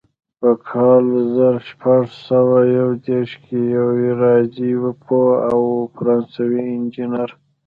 [0.39, 1.05] په کال
[1.35, 3.87] زر شپږ سوه یو دېرش کې یو
[4.21, 4.71] ریاضي
[5.05, 5.59] پوه او
[5.95, 7.29] فرانسوي انجینر.